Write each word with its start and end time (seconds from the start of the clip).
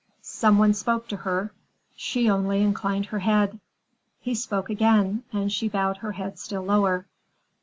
Some 0.23 0.57
one 0.57 0.73
spoke 0.73 1.07
to 1.09 1.17
her; 1.17 1.53
she 1.95 2.27
only 2.27 2.63
inclined 2.63 3.05
her 3.05 3.19
head. 3.19 3.59
He 4.19 4.33
spoke 4.33 4.67
again, 4.71 5.23
and 5.31 5.51
she 5.51 5.69
bowed 5.69 5.97
her 5.97 6.13
head 6.13 6.39
still 6.39 6.63
lower. 6.63 7.05